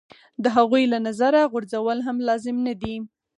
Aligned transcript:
د 0.43 0.45
هغوی 0.55 0.83
له 0.93 0.97
نظره 1.07 1.41
غورځول 1.51 1.97
هم 2.07 2.17
لازم 2.27 2.55
نه 2.67 2.73
دي. 2.81 2.95